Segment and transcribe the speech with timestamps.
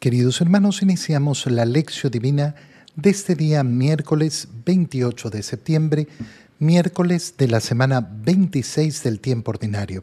[0.00, 2.54] Queridos hermanos, iniciamos la lección divina
[2.96, 6.08] de este día miércoles 28 de septiembre,
[6.58, 10.02] miércoles de la semana 26 del tiempo ordinario.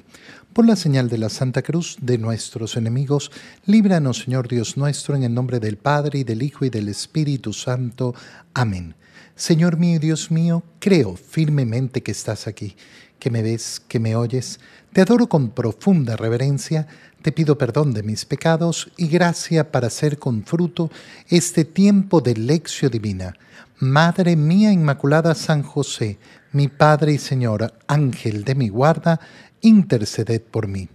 [0.53, 3.31] Por la señal de la Santa Cruz de nuestros enemigos,
[3.65, 7.51] líbranos Señor Dios nuestro, en el nombre del Padre y del Hijo y del Espíritu
[7.51, 8.13] Santo.
[8.53, 8.93] Amén.
[9.35, 12.75] Señor mío y Dios mío, creo firmemente que estás aquí,
[13.19, 14.59] que me ves, que me oyes.
[14.93, 16.87] Te adoro con profunda reverencia
[17.27, 20.89] te pido perdón de mis pecados y gracia para hacer con fruto
[21.27, 23.35] este tiempo de lección divina.
[23.79, 26.19] Madre mía Inmaculada San José,
[26.53, 29.19] mi Padre y Señor, Ángel de mi guarda,
[29.59, 30.87] interceded por mí.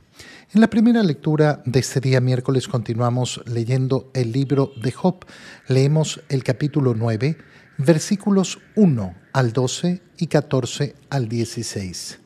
[0.54, 5.26] En la primera lectura de este día miércoles continuamos leyendo el libro de Job.
[5.68, 7.36] Leemos el capítulo 9,
[7.84, 12.18] versículos 1 al 12 y 14 al 16.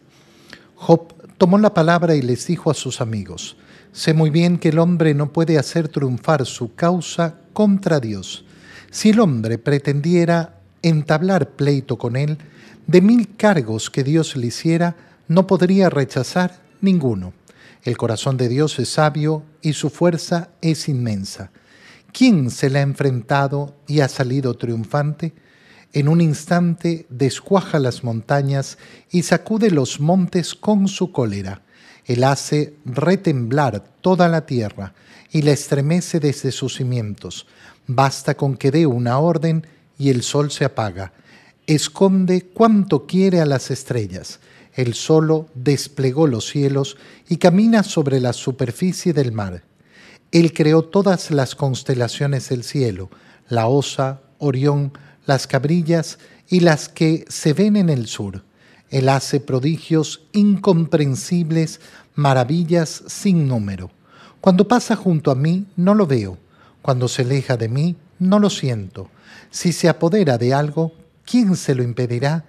[0.74, 3.56] Job tomó la palabra y les dijo a sus amigos,
[3.92, 8.44] Sé muy bien que el hombre no puede hacer triunfar su causa contra Dios.
[8.90, 12.36] Si el hombre pretendiera entablar pleito con él,
[12.86, 14.96] de mil cargos que Dios le hiciera,
[15.28, 17.32] no podría rechazar ninguno.
[17.84, 21.50] El corazón de Dios es sabio y su fuerza es inmensa.
[22.12, 25.32] ¿Quién se le ha enfrentado y ha salido triunfante?
[25.96, 28.76] En un instante descuaja las montañas
[29.10, 31.62] y sacude los montes con su cólera.
[32.04, 34.92] Él hace retemblar toda la tierra
[35.32, 37.46] y la estremece desde sus cimientos.
[37.86, 39.66] Basta con que dé una orden
[39.98, 41.14] y el sol se apaga.
[41.66, 44.40] Esconde cuanto quiere a las estrellas.
[44.74, 49.62] Él solo desplegó los cielos y camina sobre la superficie del mar.
[50.30, 53.08] Él creó todas las constelaciones del cielo,
[53.48, 54.92] la osa, Orión,
[55.26, 58.42] las cabrillas y las que se ven en el sur
[58.90, 61.80] él hace prodigios incomprensibles,
[62.14, 63.90] maravillas sin número.
[64.40, 66.38] Cuando pasa junto a mí, no lo veo.
[66.82, 69.10] Cuando se aleja de mí, no lo siento.
[69.50, 70.92] Si se apodera de algo,
[71.24, 72.44] ¿quién se lo impedirá?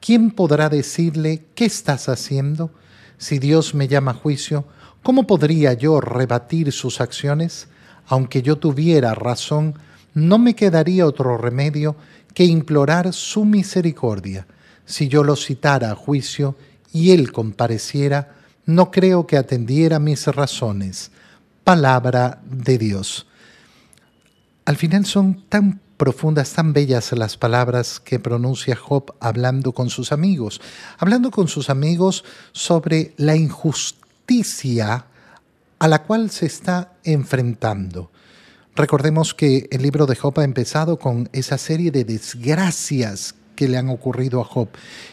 [0.00, 2.70] ¿Quién podrá decirle qué estás haciendo?
[3.18, 4.64] Si Dios me llama a juicio,
[5.02, 7.68] ¿cómo podría yo rebatir sus acciones?
[8.06, 9.74] Aunque yo tuviera razón,
[10.14, 11.96] no me quedaría otro remedio
[12.34, 14.46] que implorar su misericordia
[14.84, 16.56] si yo lo citara a juicio
[16.92, 18.34] y él compareciera,
[18.66, 21.10] no creo que atendiera mis razones.
[21.64, 23.26] Palabra de Dios.
[24.64, 30.12] Al final son tan profundas, tan bellas las palabras que pronuncia Job hablando con sus
[30.12, 30.60] amigos,
[30.98, 35.06] hablando con sus amigos sobre la injusticia
[35.78, 38.11] a la cual se está enfrentando.
[38.74, 43.76] Recordemos que el libro de Job ha empezado con esa serie de desgracias que le
[43.76, 44.68] han ocurrido a Job.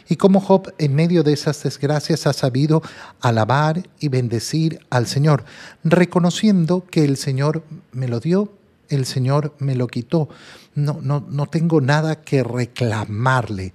[0.08, 2.82] Y cómo Job en medio de esas desgracias ha sabido
[3.20, 5.44] alabar y bendecir al Señor,
[5.84, 8.54] reconociendo que el Señor me lo dio,
[8.88, 10.30] el Señor me lo quitó.
[10.76, 13.74] No, no, no tengo nada que reclamarle.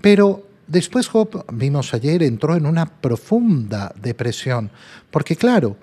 [0.00, 4.72] Pero después Job, vimos ayer, entró en una profunda depresión,
[5.12, 5.76] porque claro,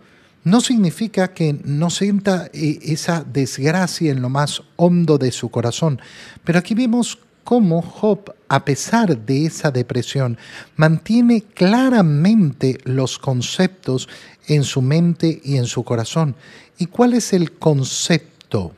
[0.48, 6.00] no significa que no sienta eh, esa desgracia en lo más hondo de su corazón,
[6.46, 10.38] pero aquí vemos cómo Job, a pesar de esa depresión,
[10.78, 14.08] mantiene claramente los conceptos
[14.48, 16.36] en su mente y en su corazón.
[16.78, 18.72] ¿Y cuál es el concepto?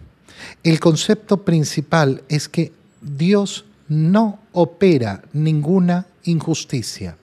[0.63, 2.71] El concepto principal es que
[3.01, 7.17] Dios no opera ninguna injusticia.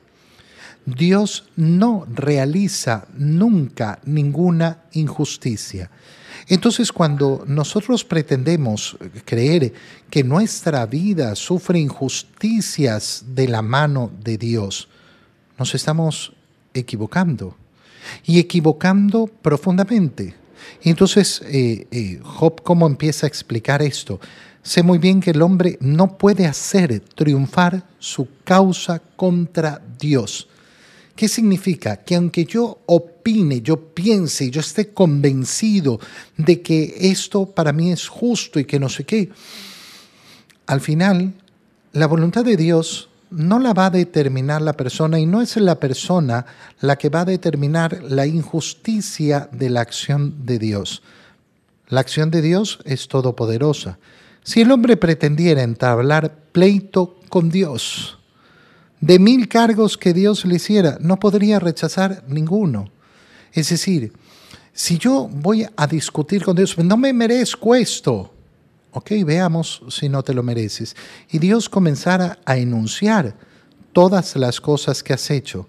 [0.87, 5.91] Dios no realiza nunca ninguna injusticia.
[6.49, 9.73] Entonces, cuando nosotros pretendemos creer
[10.09, 14.89] que nuestra vida sufre injusticias de la mano de Dios,
[15.59, 16.33] nos estamos
[16.73, 17.57] equivocando
[18.25, 20.35] y equivocando profundamente.
[20.85, 24.21] entonces, eh, eh, Job, ¿cómo empieza a explicar esto?
[24.63, 30.49] Sé muy bien que el hombre no puede hacer triunfar su causa contra Dios.
[31.16, 31.97] ¿Qué significa?
[31.97, 35.99] Que aunque yo opine, yo piense, yo esté convencido
[36.37, 39.31] de que esto para mí es justo y que no sé qué,
[40.67, 41.32] al final
[41.93, 45.81] la voluntad de Dios no la va a determinar la persona y no es la
[45.81, 46.44] persona
[46.81, 51.02] la que va a determinar la injusticia de la acción de Dios.
[51.88, 53.99] La acción de Dios es todopoderosa.
[54.43, 58.16] Si el hombre pretendiera entablar pleito con Dios,
[59.00, 62.90] de mil cargos que Dios le hiciera, no podría rechazar ninguno.
[63.52, 64.12] Es decir,
[64.72, 68.32] si yo voy a discutir con Dios, no me merezco esto.
[68.93, 70.96] Ok, veamos si no te lo mereces.
[71.31, 73.34] Y Dios comenzara a enunciar
[73.93, 75.69] todas las cosas que has hecho.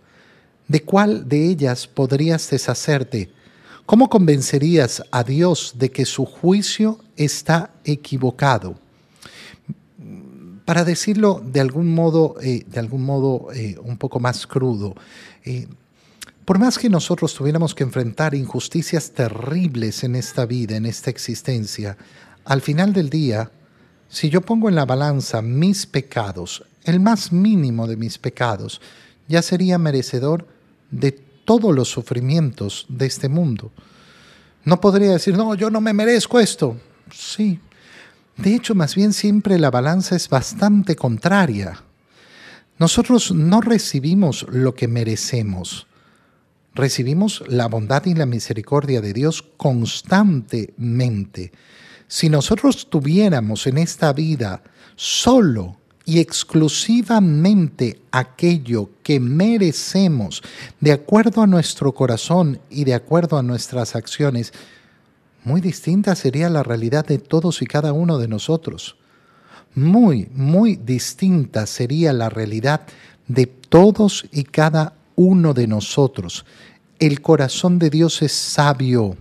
[0.68, 3.32] ¿De cuál de ellas podrías deshacerte?
[3.86, 8.78] ¿Cómo convencerías a Dios de que su juicio está equivocado?
[10.68, 14.96] Para decirlo de algún modo, eh, de algún modo eh, un poco más crudo,
[15.46, 15.66] eh,
[16.44, 21.96] por más que nosotros tuviéramos que enfrentar injusticias terribles en esta vida, en esta existencia,
[22.44, 23.50] al final del día,
[24.10, 28.82] si yo pongo en la balanza mis pecados, el más mínimo de mis pecados,
[29.30, 30.50] ya sería merecedor
[30.92, 33.72] de todos los sufrimientos de este mundo.
[34.66, 36.76] No podría decir, no, yo no me merezco esto.
[37.10, 37.58] Sí.
[38.38, 41.84] De hecho, más bien siempre la balanza es bastante contraria.
[42.78, 45.88] Nosotros no recibimos lo que merecemos.
[46.76, 51.52] Recibimos la bondad y la misericordia de Dios constantemente.
[52.08, 54.62] Si nosotros tuviéramos en esta vida
[54.96, 60.44] solo y exclusivamente aquello que merecemos
[60.80, 64.54] de acuerdo a nuestro corazón y de acuerdo a nuestras acciones,
[65.48, 68.98] muy distinta sería la realidad de todos y cada uno de nosotros.
[69.76, 72.82] Muy, muy distinta sería la realidad
[73.30, 76.46] de todos y cada uno de nosotros.
[77.00, 79.16] El corazón de Dios es sabio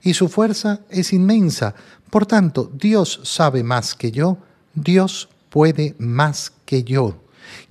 [0.00, 1.74] y su fuerza es inmensa.
[2.08, 4.38] Por tanto, Dios sabe más que yo,
[4.74, 7.16] Dios puede más que yo?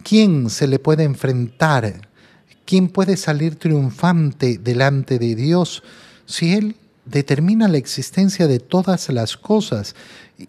[0.03, 2.09] ¿Quién se le puede enfrentar?
[2.65, 5.83] ¿Quién puede salir triunfante delante de Dios
[6.25, 6.75] si Él
[7.05, 9.95] determina la existencia de todas las cosas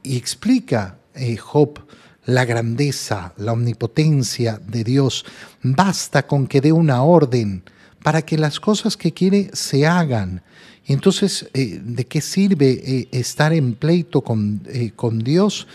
[0.03, 1.81] y explica eh, Job
[2.25, 5.25] la grandeza, la omnipotencia de Dios?
[5.63, 7.63] Basta con que dé una orden
[8.03, 10.43] para que las cosas que quiere se hagan.
[10.87, 14.63] entonces, eh, ¿de qué sirve eh, estar en pleito con,
[14.95, 15.67] con Dios?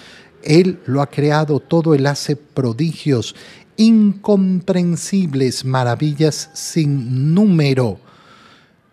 [0.43, 3.35] Él lo ha creado todo, Él hace prodigios,
[3.77, 7.99] incomprensibles, maravillas sin número.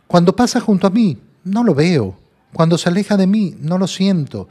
[0.06, 2.16] Cuando pasa junto a mí, no lo veo.
[2.52, 4.48] Cuando se aleja de mí, no lo siento.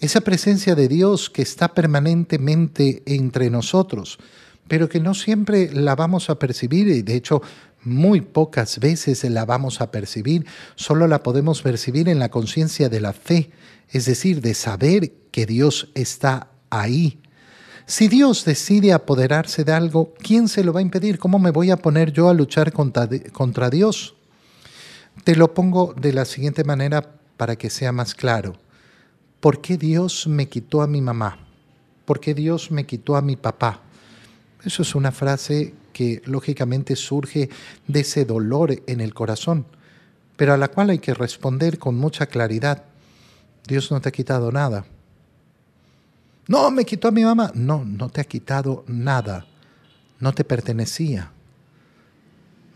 [0.00, 4.18] Esa presencia de Dios que está permanentemente entre nosotros,
[4.68, 7.40] pero que no siempre la vamos a percibir y de hecho
[7.82, 10.44] muy pocas veces la vamos a percibir,
[10.74, 13.50] solo la podemos percibir en la conciencia de la fe,
[13.90, 17.20] es decir, de saber que Dios está ahí.
[17.86, 21.20] Si Dios decide apoderarse de algo, ¿quién se lo va a impedir?
[21.20, 24.15] ¿Cómo me voy a poner yo a luchar contra, contra Dios?
[25.24, 27.02] Te lo pongo de la siguiente manera
[27.36, 28.54] para que sea más claro.
[29.40, 31.38] ¿Por qué Dios me quitó a mi mamá?
[32.04, 33.80] ¿Por qué Dios me quitó a mi papá?
[34.64, 37.48] Eso es una frase que lógicamente surge
[37.86, 39.66] de ese dolor en el corazón,
[40.36, 42.84] pero a la cual hay que responder con mucha claridad.
[43.66, 44.84] Dios no te ha quitado nada.
[46.48, 47.50] No, me quitó a mi mamá.
[47.54, 49.46] No, no te ha quitado nada.
[50.20, 51.32] No te pertenecía.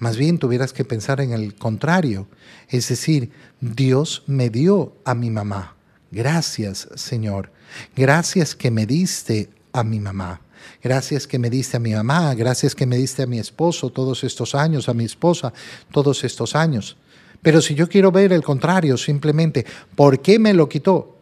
[0.00, 2.26] Más bien tuvieras que pensar en el contrario.
[2.68, 3.30] Es decir,
[3.60, 5.76] Dios me dio a mi mamá.
[6.10, 7.52] Gracias, Señor.
[7.94, 10.40] Gracias que me diste a mi mamá.
[10.82, 12.34] Gracias que me diste a mi mamá.
[12.34, 15.52] Gracias que me diste a mi esposo todos estos años, a mi esposa
[15.92, 16.96] todos estos años.
[17.42, 21.18] Pero si yo quiero ver el contrario, simplemente, ¿por qué me lo quitó?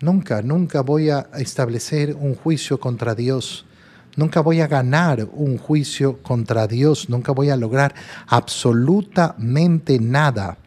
[0.00, 3.66] Nunca, nunca voy a establecer un juicio contra Dios.
[4.16, 7.08] Nunca voy a ganar un juicio contra Dios.
[7.08, 7.94] Nunca voy a lograr
[8.26, 10.58] absolutamente nada.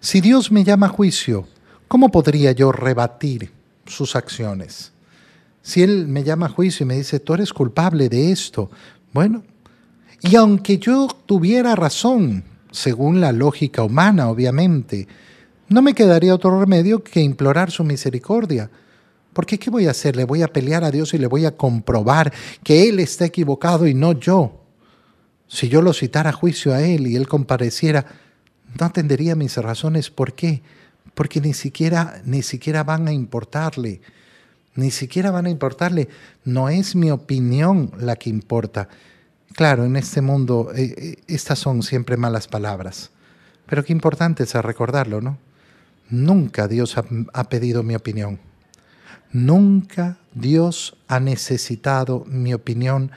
[0.00, 1.46] Si Dios me llama a juicio,
[1.88, 3.50] ¿cómo podría yo rebatir
[3.86, 4.92] sus acciones?
[5.62, 8.70] Si Él me llama a juicio y me dice, tú eres culpable de esto,
[9.12, 9.42] bueno,
[10.22, 15.08] y aunque yo tuviera razón, según la lógica humana, obviamente,
[15.68, 18.70] no me quedaría otro remedio que implorar su misericordia.
[19.32, 20.16] Porque ¿qué voy a hacer?
[20.16, 23.86] Le voy a pelear a Dios y le voy a comprobar que Él está equivocado
[23.86, 24.60] y no yo.
[25.48, 28.06] Si yo lo citara a juicio a Él y Él compareciera,
[28.78, 30.10] no atendería mis razones.
[30.10, 30.62] ¿Por qué?
[31.14, 34.00] Porque ni siquiera, ni siquiera van a importarle.
[34.74, 36.08] Ni siquiera van a importarle.
[36.44, 38.88] No es mi opinión la que importa.
[39.54, 43.10] Claro, en este mundo eh, eh, estas son siempre malas palabras.
[43.66, 45.38] Pero qué importante es recordarlo, ¿no?
[46.10, 48.38] Nunca Dios ha, pedido mi opinión.
[49.32, 53.10] Nunca Dios ha necesitado mi opinión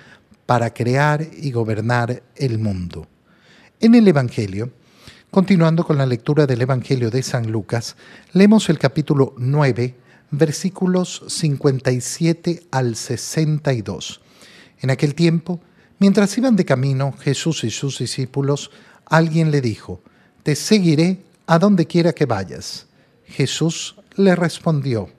[0.45, 3.05] para crear y gobernar el mundo.
[3.81, 4.71] En el Evangelio,
[5.29, 7.97] continuando con la lectura del Evangelio de San Lucas,
[8.31, 9.93] leemos el capítulo 9,
[10.31, 14.21] versículos 57 al 62.
[14.79, 15.59] En aquel tiempo,
[15.99, 18.71] mientras iban de camino Jesús y sus discípulos,
[19.05, 20.01] alguien le dijo,
[20.43, 22.87] Te seguiré a donde quiera que vayas.
[23.25, 25.09] Jesús le respondió,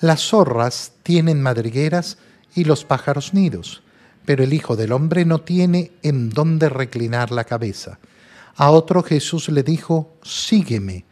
[0.00, 2.18] las zorras tienen madrigueras
[2.54, 3.82] y los pájaros nidos,
[4.24, 7.98] pero el Hijo del Hombre no tiene en dónde reclinar la cabeza.
[8.56, 11.04] A otro Jesús le dijo, sígueme.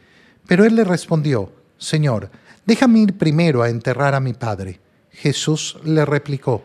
[0.47, 2.29] Pero él le respondió, Señor,
[2.65, 4.79] déjame ir primero a enterrar a mi padre.
[5.11, 6.63] Jesús le replicó,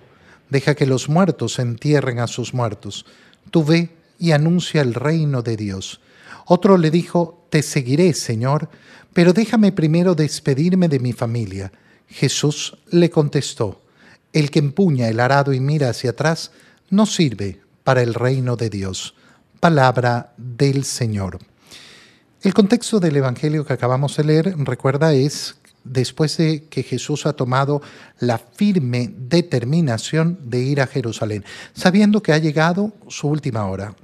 [0.50, 3.06] deja que los muertos entierren a sus muertos.
[3.50, 6.00] Tú ve y anuncia el reino de Dios.
[6.46, 8.68] Otro le dijo, Te seguiré, Señor,
[9.12, 11.72] pero déjame primero despedirme de mi familia.
[12.12, 13.82] Jesús le contestó,
[14.32, 16.52] El que empuña el arado y mira hacia atrás,
[16.90, 19.14] no sirve para el reino de Dios.
[19.60, 21.38] Palabra del Señor.
[22.42, 27.32] El contexto del Evangelio que acabamos de leer, recuerda, es después de que Jesús ha
[27.32, 27.82] tomado
[28.18, 33.94] la firme determinación de ir a Jerusalén, sabiendo que ha llegado su última hora,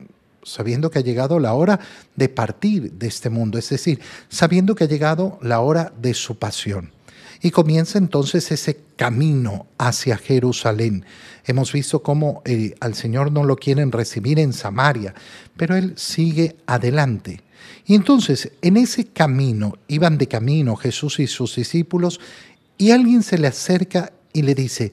[0.43, 1.81] sabiendo que ha llegado la hora
[2.17, 6.38] de partir de este mundo, es decir, sabiendo que ha llegado la hora de su
[6.38, 6.93] pasión.
[7.40, 11.04] Y comienza entonces ese camino hacia Jerusalén.
[11.45, 15.14] Hemos visto cómo eh, al Señor no lo quieren recibir en Samaria,
[15.57, 17.42] pero Él sigue adelante.
[17.87, 22.21] Y entonces, en ese camino, iban de camino Jesús y sus discípulos,
[22.76, 24.92] y alguien se le acerca y le dice,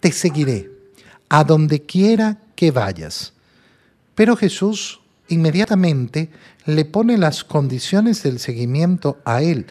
[0.00, 0.70] te seguiré,
[1.28, 3.32] a donde quiera que vayas.
[4.14, 6.30] Pero Jesús inmediatamente
[6.66, 9.66] le pone las condiciones del seguimiento a él.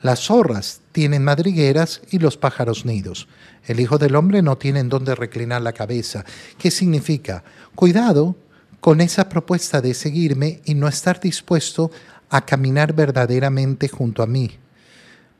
[0.00, 3.26] Las zorras tienen madrigueras y los pájaros nidos.
[3.66, 6.24] El Hijo del Hombre no tiene en dónde reclinar la cabeza.
[6.56, 7.42] ¿Qué significa?
[7.74, 8.36] Cuidado
[8.80, 11.90] con esa propuesta de seguirme y no estar dispuesto
[12.30, 14.52] a caminar verdaderamente junto a mí.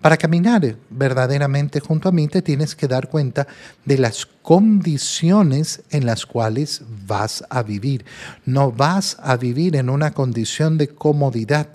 [0.01, 3.49] Para caminar verdaderamente junto a mí te tienes que dar cuenta
[3.85, 8.05] de las condiciones en las cuales vas a vivir.
[8.45, 11.69] No vas a vivir en una condición de comodidad.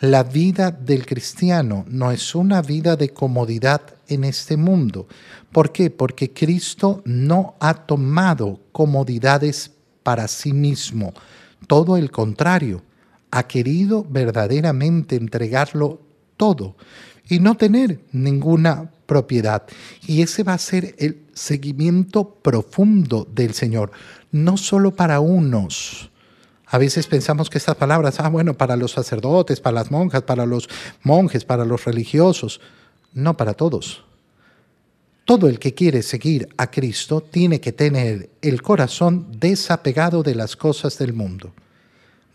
[0.00, 5.08] La vida del cristiano no es una vida de comodidad en este mundo.
[5.52, 5.88] ¿Por qué?
[5.88, 9.70] Porque Cristo no ha tomado comodidades
[10.02, 11.14] para sí mismo.
[11.66, 12.82] Todo el contrario
[13.30, 16.02] ha querido verdaderamente entregarlo
[16.36, 16.76] todo
[17.26, 19.62] y no tener ninguna propiedad.
[20.06, 23.92] Y ese va a ser el seguimiento profundo del Señor,
[24.30, 26.10] no solo para unos.
[26.66, 30.46] A veces pensamos que estas palabras, ah, bueno, para los sacerdotes, para las monjas, para
[30.46, 30.68] los
[31.02, 32.60] monjes, para los religiosos,
[33.12, 34.04] no para todos.
[35.24, 40.56] Todo el que quiere seguir a Cristo tiene que tener el corazón desapegado de las
[40.56, 41.52] cosas del mundo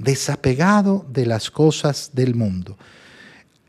[0.01, 2.77] desapegado de las cosas del mundo.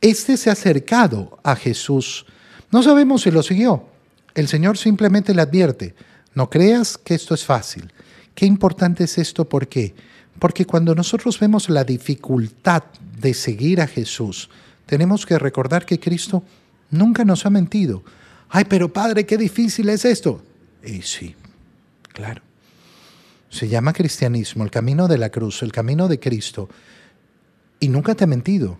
[0.01, 2.27] Este se ha acercado a Jesús.
[2.71, 3.85] No sabemos si lo siguió.
[4.35, 5.95] El Señor simplemente le advierte,
[6.35, 7.93] no creas que esto es fácil.
[8.35, 9.95] Qué importante es esto, ¿por qué?
[9.95, 10.12] Porque
[10.67, 12.83] cuando nosotros vemos la dificultad
[13.21, 14.51] de seguir a Jesús,
[14.87, 16.43] tenemos que recordar que Cristo
[16.91, 18.03] nunca nos ha mentido.
[18.49, 20.43] Ay, pero Padre, qué difícil es esto.
[20.85, 21.35] Y sí,
[22.13, 22.43] claro.
[23.49, 26.69] Se llama cristianismo, el camino de la cruz, el camino de Cristo.
[27.81, 28.79] Y nunca te ha mentido,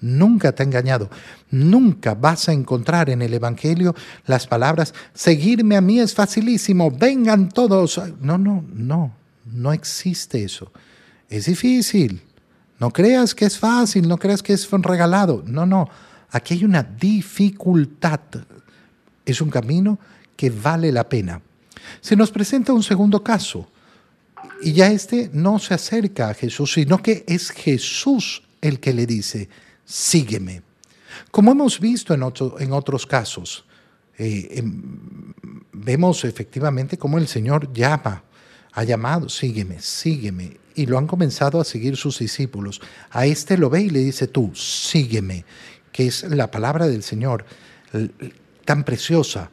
[0.00, 1.10] nunca te ha engañado.
[1.50, 3.94] Nunca vas a encontrar en el Evangelio
[4.26, 8.00] las palabras, seguirme a mí es facilísimo, vengan todos.
[8.20, 10.72] No, no, no, no existe eso.
[11.32, 12.20] Es difícil.
[12.78, 15.42] No creas que es fácil, no creas que es regalado.
[15.46, 15.88] No, no.
[16.30, 18.20] Aquí hay una dificultad.
[19.24, 19.98] Es un camino
[20.36, 21.40] que vale la pena.
[22.02, 23.66] Se nos presenta un segundo caso
[24.60, 29.06] y ya este no se acerca a Jesús, sino que es Jesús el que le
[29.06, 29.48] dice,
[29.86, 30.62] sígueme.
[31.30, 32.22] Como hemos visto en,
[32.58, 33.64] en otros casos,
[34.18, 35.32] eh, em,
[35.72, 38.22] vemos efectivamente cómo el Señor llama,
[38.72, 42.80] ha llamado, sígueme, sígueme, y lo han comenzado a seguir sus discípulos.
[43.10, 45.44] A este lo ve y le dice, tú, sígueme,
[45.92, 47.44] que es la palabra del Señor
[48.64, 49.50] tan preciosa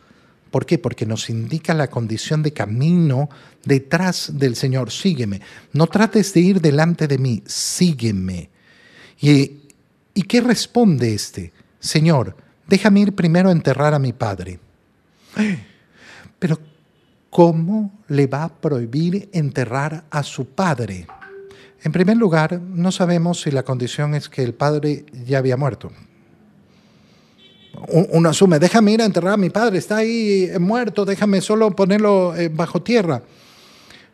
[0.51, 0.77] ¿Por qué?
[0.77, 3.29] Porque nos indica la condición de camino
[3.63, 4.91] detrás del Señor.
[4.91, 5.41] Sígueme.
[5.73, 8.49] No trates de ir delante de mí, sígueme.
[9.19, 9.51] ¿Y,
[10.13, 11.53] ¿y qué responde este?
[11.79, 12.35] Señor,
[12.67, 14.59] déjame ir primero a enterrar a mi padre.
[16.39, 16.59] Pero,
[17.29, 21.07] ¿cómo le va a prohibir enterrar a su padre?
[21.81, 25.91] En primer lugar, no sabemos si la condición es que el padre ya había muerto
[27.87, 31.75] uno asume, déjame ir a enterrar a mi padre, está ahí eh, muerto, déjame solo
[31.75, 33.23] ponerlo eh, bajo tierra.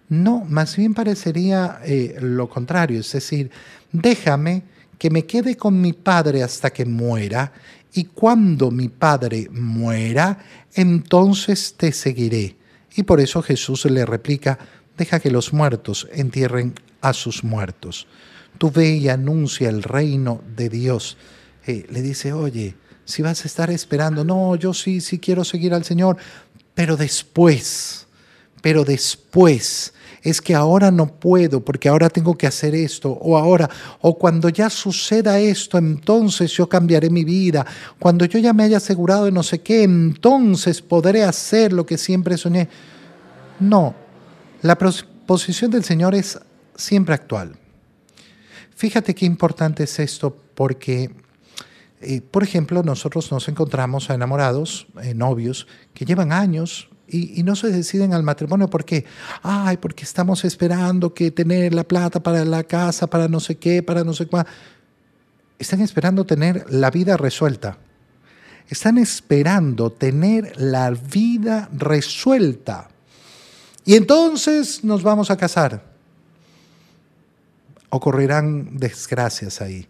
[0.07, 3.49] No, más bien parecería eh, lo contrario, es decir,
[3.91, 4.63] déjame
[4.99, 7.51] que me quede con mi padre hasta que muera
[7.93, 10.37] y cuando mi padre muera,
[10.73, 12.55] entonces te seguiré.
[12.95, 14.57] Y por eso Jesús le replica,
[14.97, 18.07] deja que los muertos entierren a sus muertos.
[18.57, 21.17] Tú ve y anuncia el reino de Dios.
[21.65, 25.83] le dice, oye, si vas a estar esperando, no, yo sí, sí quiero seguir al
[25.83, 26.17] Señor,
[26.73, 28.04] pero después,
[28.65, 29.93] pero después
[30.23, 33.69] es que ahora no puedo porque ahora tengo que hacer esto, o ahora,
[34.01, 37.63] o cuando ya suceda esto, entonces yo cambiaré mi vida,
[37.99, 41.95] cuando yo ya me haya asegurado de no sé qué, entonces podré hacer lo que
[41.95, 42.67] siempre soñé.
[43.59, 43.93] No,
[44.63, 46.39] la posición del Señor es
[46.75, 47.55] siempre actual.
[48.75, 51.11] Fíjate qué importante es esto porque,
[52.01, 57.55] eh, por ejemplo, nosotros nos encontramos a enamorados, eh, novios, que llevan años y, no
[57.55, 59.05] se deciden al matrimonio porque,
[59.43, 63.83] ay, porque estamos esperando que tener la plata para la casa, para no sé qué,
[63.83, 64.47] para no sé cuál.
[65.59, 67.77] Están esperando tener la vida resuelta.
[68.67, 72.89] Están esperando tener la vida resuelta.
[73.85, 75.83] Y entonces nos vamos a casar.
[77.89, 79.87] Ocurrirán desgracias ahí.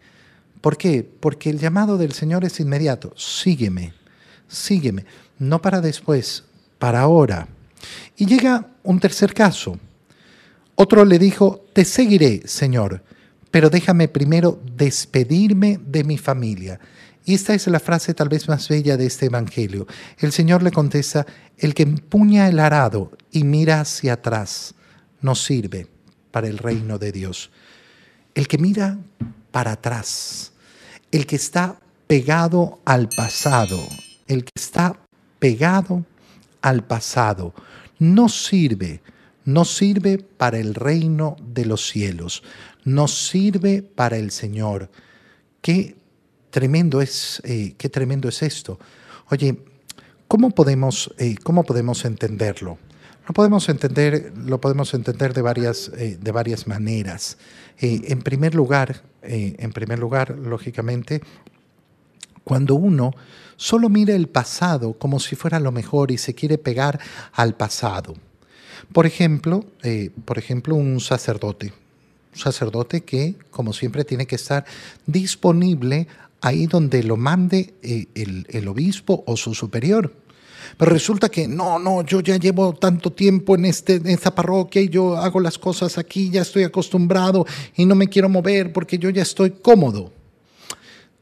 [0.59, 1.09] ¿Por qué?
[1.19, 3.13] Porque el llamado del Señor es inmediato.
[3.15, 3.93] Sígueme,
[4.49, 5.05] sígueme.
[5.39, 6.43] No para después,
[6.85, 7.47] para ahora.
[8.15, 9.79] Y llega un tercer caso.
[10.75, 13.03] Otro le dijo, te seguiré, Señor,
[13.49, 16.79] pero déjame primero despedirme de mi familia.
[17.25, 19.87] Y esta es la frase tal vez más bella de este Evangelio.
[20.19, 21.25] El Señor le contesta,
[21.57, 24.75] el que empuña el arado y mira hacia atrás
[25.21, 25.87] no sirve
[26.29, 27.49] para el reino de Dios.
[28.35, 28.99] El que mira
[29.49, 30.51] para atrás,
[31.11, 33.79] el que está pegado al pasado,
[34.27, 34.99] el que está
[35.39, 36.05] pegado
[36.65, 37.53] al pasado.
[37.99, 39.01] No sirve,
[39.45, 42.41] no sirve para el reino de los cielos,
[42.83, 44.89] no sirve para el Señor.
[45.61, 45.95] Qué
[46.49, 48.79] tremendo es, eh, qué tremendo es esto.
[49.29, 49.59] Oye,
[50.27, 52.79] ¿cómo podemos, eh, cómo podemos entenderlo?
[53.27, 57.37] Lo podemos entender, lo podemos entender de varias, eh, de varias maneras.
[57.77, 61.21] en primer lugar, en primer lugar, lógicamente,
[62.45, 63.11] cuando uno
[63.57, 66.99] solo mira el pasado como si fuera lo mejor y se quiere pegar
[67.33, 68.15] al pasado.
[68.93, 71.73] Por ejemplo, eh, por ejemplo, un sacerdote.
[72.33, 74.63] Un sacerdote que, como siempre, tiene que estar
[75.05, 76.07] disponible
[76.41, 80.13] ahí donde lo mande eh, el, obispo o su superior.
[80.77, 84.81] Pero resulta que no, no, yo ya llevo tanto tiempo en, este, en esta parroquia
[84.81, 88.99] y yo hago las cosas aquí, ya estoy acostumbrado y no me quiero mover porque
[88.99, 90.11] yo ya estoy cómodo.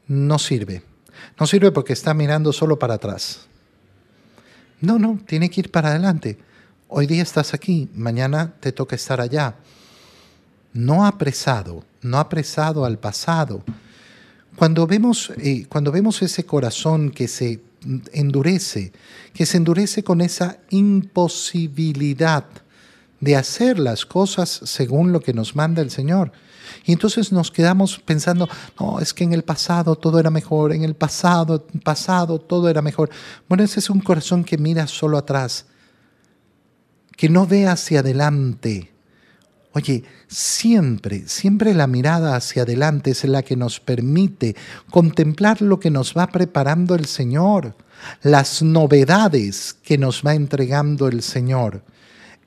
[0.06, 0.93] No sirve.
[1.38, 3.46] No sirve porque está mirando solo para atrás.
[4.80, 6.38] No, no, tiene que ir para adelante.
[6.88, 9.56] Hoy día estás aquí, mañana te toca estar allá.
[10.72, 13.64] No apresado, no apresado al pasado.
[14.56, 17.60] Cuando vemos, eh, cuando vemos ese corazón que se
[18.12, 18.92] endurece,
[19.32, 22.44] que se endurece con esa imposibilidad
[23.20, 26.32] de hacer las cosas según lo que nos manda el Señor,
[26.84, 28.48] y entonces nos quedamos pensando,
[28.78, 32.82] no, es que en el pasado todo era mejor, en el pasado, pasado todo era
[32.82, 33.10] mejor.
[33.48, 35.66] Bueno, ese es un corazón que mira solo atrás,
[37.16, 38.90] que no ve hacia adelante.
[39.72, 44.54] Oye, siempre, siempre la mirada hacia adelante es la que nos permite
[44.88, 47.74] contemplar lo que nos va preparando el Señor,
[48.22, 51.82] las novedades que nos va entregando el Señor.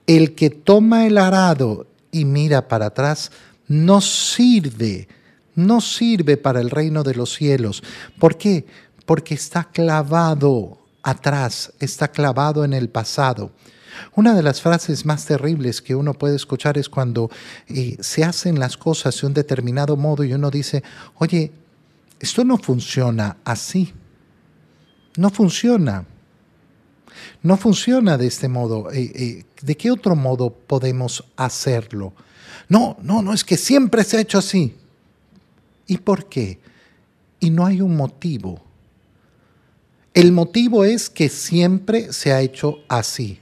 [0.06, 3.32] El que toma el arado y mira para atrás
[3.68, 5.08] no sirve,
[5.56, 7.84] no sirve para el reino de los cielos.
[8.20, 8.66] ¿Por qué?
[9.06, 13.52] Porque está clavado atrás, está clavado en el pasado.
[14.16, 17.30] Una de las frases más terribles que uno puede escuchar es cuando
[17.68, 20.84] eh, se hacen las cosas de un determinado modo y uno dice,
[21.16, 21.52] oye,
[22.20, 23.94] esto no funciona así.
[25.18, 26.06] No funciona.
[27.42, 28.92] No funciona de este modo.
[28.92, 32.14] Eh, eh, ¿De qué otro modo podemos hacerlo?
[32.70, 34.76] No, no, no, es que siempre se ha hecho así.
[35.88, 36.60] ¿Y por qué?
[37.40, 38.62] Y no hay un motivo.
[40.14, 43.40] El motivo es que siempre se ha hecho así.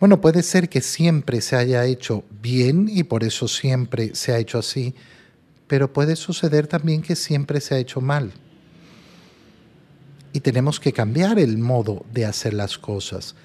[0.00, 4.38] Bueno, puede ser que siempre se haya hecho bien y por eso siempre se ha
[4.38, 4.96] hecho así,
[5.68, 8.32] pero puede suceder también que siempre se ha hecho mal.
[10.32, 13.36] Y tenemos que cambiar el modo de hacer las cosas.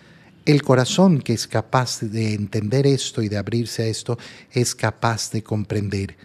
[0.47, 4.17] El corazón que es capaz de entender esto y de abrirse a esto
[4.49, 6.15] es capaz de comprender.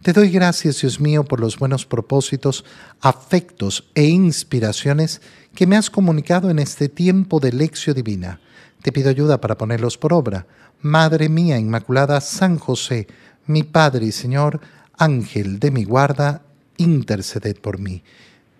[0.00, 2.64] Te doy gracias, Dios mío, por los buenos propósitos,
[3.00, 5.20] afectos e inspiraciones
[5.56, 8.38] que me has comunicado en este tiempo de lección divina.
[8.80, 10.46] Te pido ayuda para ponerlos por obra.
[10.80, 13.08] Madre mía Inmaculada, San José,
[13.48, 14.60] mi Padre y Señor,
[14.96, 16.42] Ángel de mi guarda,
[16.76, 18.04] interceded por mí.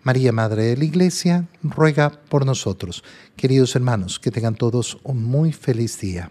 [0.04, 3.02] María, Madre de la Iglesia, ruega por nosotros.
[3.36, 6.30] Queridos hermanos, que tengan todos un muy feliz día.